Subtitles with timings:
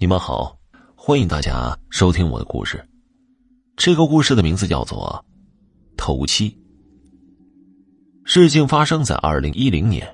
[0.00, 0.56] 你们好，
[0.94, 2.80] 欢迎大家收听我的故事。
[3.76, 5.24] 这个故事的名字叫做
[5.96, 6.48] 《头七》。
[8.24, 10.06] 事情发生在二零一零年，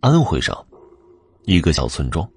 [0.00, 0.54] 安徽省
[1.44, 2.30] 一个小村庄。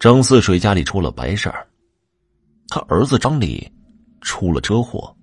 [0.00, 1.64] 张四水家里出了白事儿，
[2.66, 3.64] 他儿子张丽
[4.22, 5.16] 出了车祸。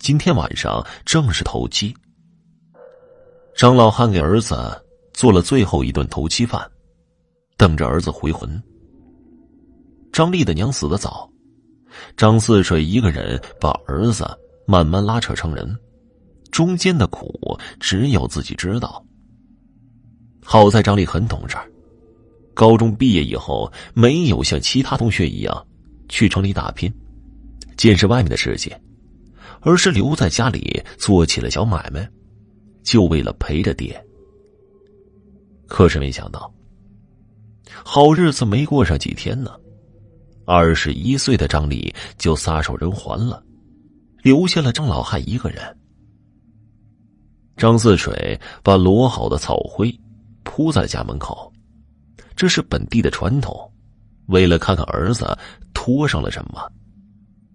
[0.00, 1.94] 今天晚上正是头七，
[3.54, 4.56] 张老汉给儿子
[5.14, 6.68] 做了最后一顿头七饭，
[7.56, 8.60] 等着儿子回魂。
[10.12, 11.28] 张丽的娘死的早，
[12.18, 14.26] 张四水一个人把儿子
[14.66, 15.74] 慢慢拉扯成人，
[16.50, 19.02] 中间的苦只有自己知道。
[20.44, 21.56] 好在张丽很懂事，
[22.52, 25.66] 高中毕业以后没有像其他同学一样
[26.10, 26.92] 去城里打拼，
[27.78, 28.78] 见识外面的世界，
[29.60, 32.06] 而是留在家里做起了小买卖，
[32.82, 33.98] 就为了陪着爹。
[35.66, 36.52] 可是没想到，
[37.82, 39.50] 好日子没过上几天呢。
[40.44, 43.42] 二十一岁的张丽就撒手人寰了，
[44.22, 45.60] 留下了张老汉一个人。
[47.56, 49.96] 张四水把摞好的草灰
[50.42, 51.52] 铺在家门口，
[52.34, 53.70] 这是本地的传统。
[54.26, 55.36] 为了看看儿子
[55.74, 56.60] 拖上了什么，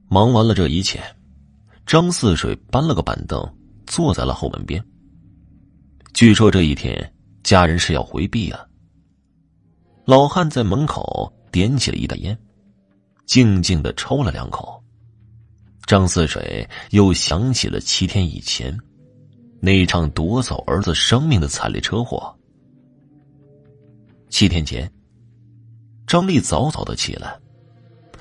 [0.09, 1.01] 忙完了这一切，
[1.85, 3.41] 张四水搬了个板凳
[3.85, 4.83] 坐在了后门边。
[6.13, 8.65] 据说这一天家人是要回避啊。
[10.05, 12.37] 老汉在门口点起了一袋烟。
[13.27, 14.81] 静静的抽了两口，
[15.85, 18.75] 张四水又想起了七天以前
[19.59, 22.33] 那一场夺走儿子生命的惨烈车祸。
[24.29, 24.89] 七天前，
[26.07, 27.37] 张丽早早的起来，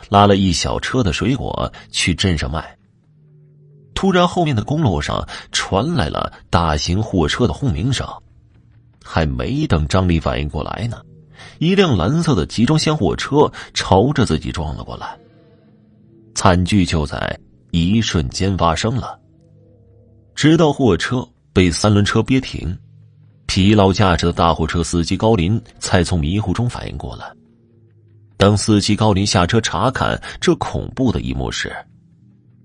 [0.09, 2.77] 拉了一小车的水果去镇上卖。
[3.95, 8.07] 突然，后面的公路上传来了大型货车的轰鸣声，
[9.05, 11.01] 还没等张丽反应过来呢。
[11.59, 15.17] 一辆蓝色的集装箱货车朝着自己撞了过来，
[16.35, 17.39] 惨剧就在
[17.71, 19.19] 一瞬间发生了。
[20.35, 22.77] 直到货车被三轮车憋停，
[23.47, 27.33] 疲劳驾驶的大货车司机高林才从迷糊中反应过来。
[28.37, 31.75] 当司机高林下车查看这恐怖的一幕时，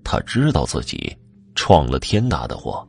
[0.03, 1.15] 他知道自己
[1.55, 2.85] 闯了天大的祸，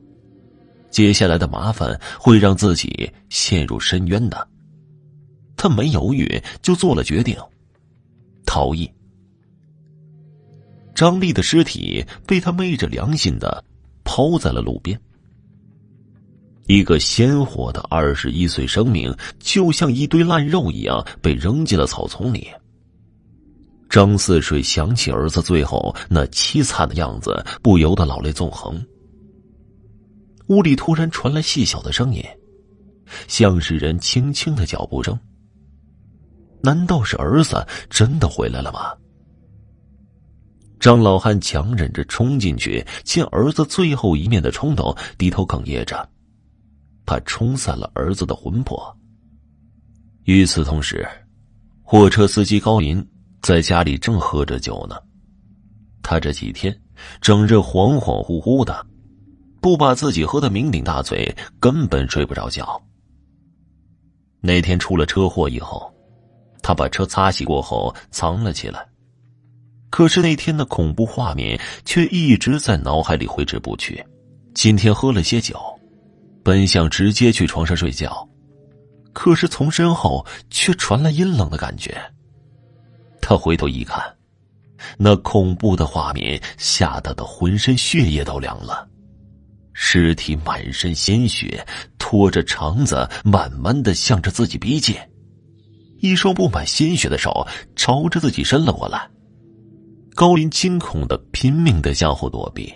[0.91, 4.49] 接下来的麻烦会让自己陷入深渊的。
[5.63, 7.39] 他没犹豫，就做了决定，
[8.45, 8.91] 逃逸。
[10.93, 13.65] 张丽的尸体被他昧着良心的
[14.03, 15.01] 抛在了路边。
[16.67, 22.49] 一个鲜活的二十一岁生命，就像一堆烂肉一样被扔进了草丛里。
[23.89, 28.85] 张四水想起儿子最后那凄惨的样子，不由得老泪纵横。
[30.49, 32.21] 屋里突然传来细小的声音，
[33.29, 35.17] 像是人轻轻的脚步声。
[36.63, 38.93] 难道是儿子真的回来了吗？
[40.79, 46.09] 张老汉强忍着冲进去见儿子最后一面的冲动，低头哽咽着，
[47.07, 48.97] 怕冲散了儿子的魂魄。
[50.25, 51.07] 与此同时，
[51.83, 53.05] 货车司机高林
[53.43, 54.97] 在家里正喝着酒呢。
[56.03, 56.77] 他这几天
[57.21, 58.85] 整日恍恍惚惚的，
[59.61, 62.81] 不把自己喝得酩酊大醉，根本睡不着觉。
[64.41, 65.93] 那天出了车祸以后。
[66.63, 68.87] 他把车擦洗过后藏了起来，
[69.91, 74.03] 可是那天的恐怖画面却一直在脑海里挥之不去。
[74.55, 75.59] 今天喝了些酒，
[76.43, 78.29] 本想直接去床上睡觉，
[79.13, 82.01] 可是从身后却传来阴冷的感觉。
[83.21, 84.03] 他回头一看，
[84.99, 88.89] 那恐怖的画面吓得他浑身血液都凉了，
[89.73, 91.67] 尸体满身鲜血，
[91.99, 94.95] 拖着肠子慢慢的向着自己逼近。
[96.03, 97.47] 一双布满鲜血的手
[97.77, 99.09] 朝着自己伸了过来，
[100.17, 102.75] 高林惊恐的拼命的向后躲避，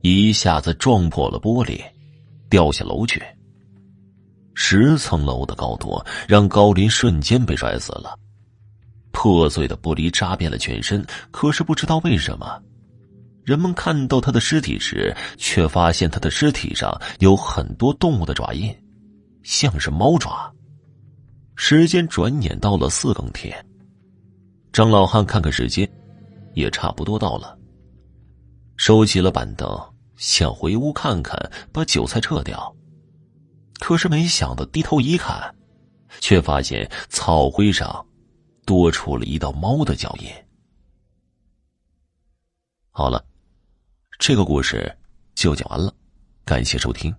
[0.00, 1.78] 一下子撞破了玻璃，
[2.48, 3.22] 掉下楼去。
[4.54, 8.18] 十层楼的高度让高林瞬间被摔死了，
[9.10, 11.04] 破碎的玻璃扎遍了全身。
[11.30, 12.58] 可是不知道为什么，
[13.44, 18.74] 人们看到他的尸体时，却发现他的尸体上有很多动物的爪印，
[19.42, 20.50] 像是猫爪。
[21.62, 23.54] 时间转眼到了四更天。
[24.72, 25.86] 张老汉看看时间，
[26.54, 27.56] 也差不多到了。
[28.78, 29.68] 收起了板凳，
[30.16, 31.38] 想回屋看看，
[31.70, 32.74] 把酒菜撤掉。
[33.78, 35.54] 可是没想到低头一看，
[36.18, 38.04] 却发现草灰上
[38.64, 40.30] 多出了一道猫的脚印。
[42.90, 43.22] 好了，
[44.18, 44.90] 这个故事
[45.34, 45.94] 就讲完了，
[46.42, 47.14] 感谢收听。